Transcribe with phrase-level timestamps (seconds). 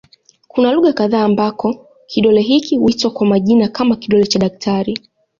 [0.47, 4.99] Kuna lugha kadha ambako kidole hiki huitwa kwa majina kama "kidole cha daktari".